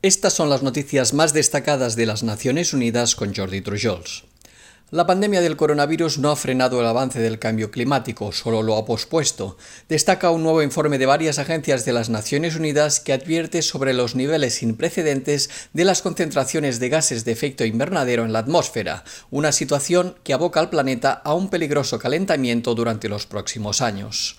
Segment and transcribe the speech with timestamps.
[0.00, 4.22] Estas son las noticias más destacadas de las Naciones Unidas con Jordi Trujols.
[4.92, 8.86] La pandemia del coronavirus no ha frenado el avance del cambio climático, solo lo ha
[8.86, 9.58] pospuesto.
[9.88, 14.14] Destaca un nuevo informe de varias agencias de las Naciones Unidas que advierte sobre los
[14.14, 19.50] niveles sin precedentes de las concentraciones de gases de efecto invernadero en la atmósfera, una
[19.50, 24.38] situación que aboca al planeta a un peligroso calentamiento durante los próximos años.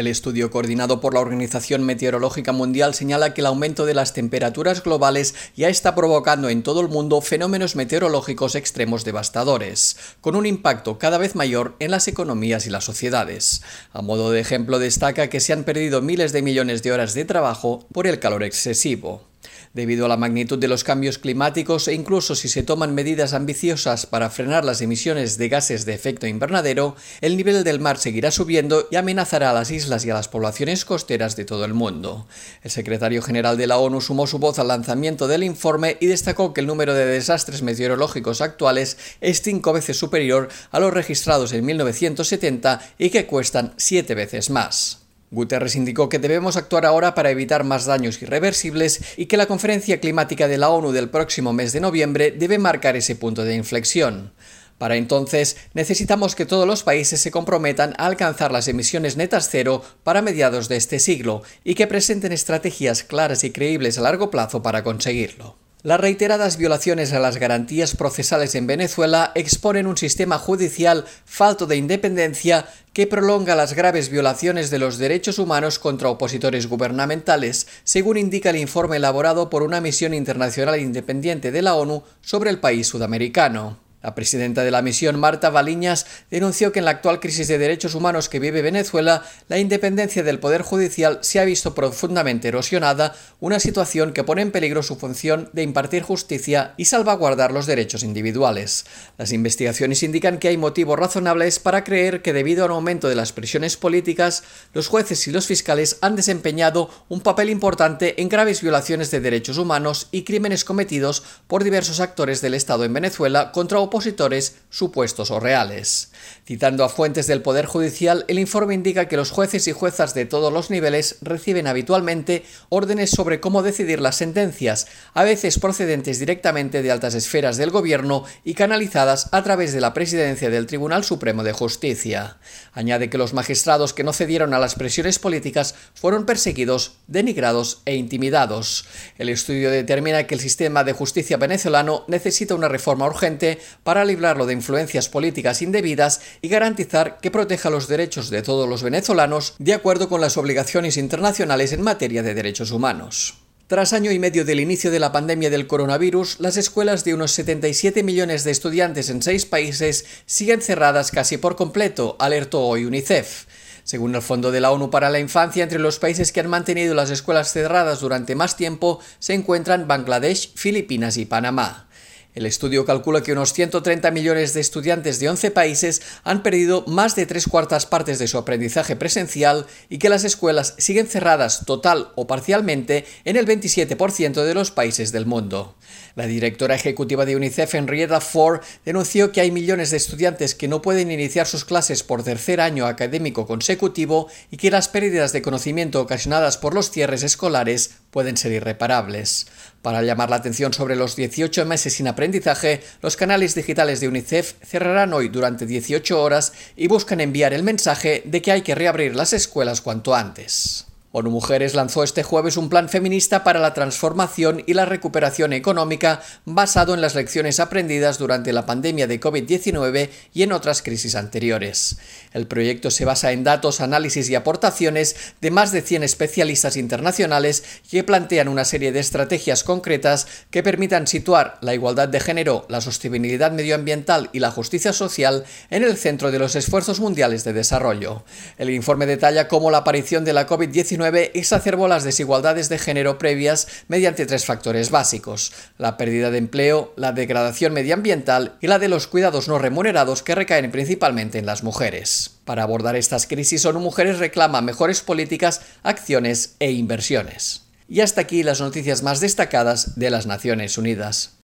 [0.00, 4.82] El estudio coordinado por la Organización Meteorológica Mundial señala que el aumento de las temperaturas
[4.82, 10.98] globales ya está provocando en todo el mundo fenómenos meteorológicos extremos devastadores, con un impacto
[10.98, 13.60] cada vez mayor en las economías y las sociedades.
[13.92, 17.26] A modo de ejemplo destaca que se han perdido miles de millones de horas de
[17.26, 19.29] trabajo por el calor excesivo.
[19.72, 24.06] Debido a la magnitud de los cambios climáticos e incluso si se toman medidas ambiciosas
[24.06, 28.88] para frenar las emisiones de gases de efecto invernadero, el nivel del mar seguirá subiendo
[28.90, 32.26] y amenazará a las islas y a las poblaciones costeras de todo el mundo.
[32.62, 36.52] El secretario general de la ONU sumó su voz al lanzamiento del informe y destacó
[36.52, 41.64] que el número de desastres meteorológicos actuales es cinco veces superior a los registrados en
[41.64, 44.99] 1970 y que cuestan siete veces más.
[45.30, 50.00] Guterres indicó que debemos actuar ahora para evitar más daños irreversibles y que la conferencia
[50.00, 54.32] climática de la ONU del próximo mes de noviembre debe marcar ese punto de inflexión.
[54.76, 59.84] Para entonces, necesitamos que todos los países se comprometan a alcanzar las emisiones netas cero
[60.02, 64.62] para mediados de este siglo y que presenten estrategias claras y creíbles a largo plazo
[64.62, 65.69] para conseguirlo.
[65.82, 71.76] Las reiteradas violaciones a las garantías procesales en Venezuela exponen un sistema judicial falto de
[71.76, 78.50] independencia que prolonga las graves violaciones de los derechos humanos contra opositores gubernamentales, según indica
[78.50, 83.89] el informe elaborado por una misión internacional independiente de la ONU sobre el país sudamericano.
[84.02, 87.94] La presidenta de la misión, Marta Baliñas, denunció que en la actual crisis de derechos
[87.94, 93.60] humanos que vive Venezuela, la independencia del Poder Judicial se ha visto profundamente erosionada, una
[93.60, 98.86] situación que pone en peligro su función de impartir justicia y salvaguardar los derechos individuales.
[99.18, 103.32] Las investigaciones indican que hay motivos razonables para creer que debido al aumento de las
[103.32, 109.10] presiones políticas, los jueces y los fiscales han desempeñado un papel importante en graves violaciones
[109.10, 114.56] de derechos humanos y crímenes cometidos por diversos actores del Estado en Venezuela contra opositores
[114.70, 116.12] supuestos o reales.
[116.46, 120.24] Citando a fuentes del Poder Judicial, el informe indica que los jueces y juezas de
[120.24, 126.82] todos los niveles reciben habitualmente órdenes sobre cómo decidir las sentencias, a veces procedentes directamente
[126.82, 131.42] de altas esferas del gobierno y canalizadas a través de la presidencia del Tribunal Supremo
[131.42, 132.38] de Justicia.
[132.72, 137.96] Añade que los magistrados que no cedieron a las presiones políticas fueron perseguidos, denigrados e
[137.96, 138.86] intimidados.
[139.18, 144.46] El estudio determina que el sistema de justicia venezolano necesita una reforma urgente para librarlo
[144.46, 149.74] de influencias políticas indebidas y garantizar que proteja los derechos de todos los venezolanos de
[149.74, 153.38] acuerdo con las obligaciones internacionales en materia de derechos humanos.
[153.70, 157.30] Tras año y medio del inicio de la pandemia del coronavirus, las escuelas de unos
[157.30, 163.44] 77 millones de estudiantes en seis países siguen cerradas casi por completo, alertó hoy UNICEF.
[163.84, 166.94] Según el Fondo de la ONU para la Infancia, entre los países que han mantenido
[166.94, 171.88] las escuelas cerradas durante más tiempo se encuentran Bangladesh, Filipinas y Panamá.
[172.32, 177.16] El estudio calcula que unos 130 millones de estudiantes de 11 países han perdido más
[177.16, 182.12] de tres cuartas partes de su aprendizaje presencial y que las escuelas siguen cerradas total
[182.14, 185.74] o parcialmente en el 27% de los países del mundo.
[186.14, 190.82] La directora ejecutiva de UNICEF, Henrietta Ford, denunció que hay millones de estudiantes que no
[190.82, 196.00] pueden iniciar sus clases por tercer año académico consecutivo y que las pérdidas de conocimiento
[196.00, 199.46] ocasionadas por los cierres escolares pueden ser irreparables.
[199.82, 204.54] Para llamar la atención sobre los 18 meses sin aprendizaje, los canales digitales de UNICEF
[204.62, 209.16] cerrarán hoy durante 18 horas y buscan enviar el mensaje de que hay que reabrir
[209.16, 210.89] las escuelas cuanto antes.
[211.12, 216.22] ONU Mujeres lanzó este jueves un plan feminista para la transformación y la recuperación económica
[216.44, 221.98] basado en las lecciones aprendidas durante la pandemia de COVID-19 y en otras crisis anteriores.
[222.32, 227.64] El proyecto se basa en datos, análisis y aportaciones de más de 100 especialistas internacionales
[227.90, 232.80] que plantean una serie de estrategias concretas que permitan situar la igualdad de género, la
[232.80, 238.22] sostenibilidad medioambiental y la justicia social en el centro de los esfuerzos mundiales de desarrollo.
[238.58, 243.66] El informe detalla cómo la aparición de la COVID-19 exacerbó las desigualdades de género previas
[243.88, 249.06] mediante tres factores básicos, la pérdida de empleo, la degradación medioambiental y la de los
[249.06, 252.38] cuidados no remunerados que recaen principalmente en las mujeres.
[252.44, 257.62] Para abordar estas crisis, ONU Mujeres reclama mejores políticas, acciones e inversiones.
[257.88, 261.32] Y hasta aquí las noticias más destacadas de las Naciones Unidas.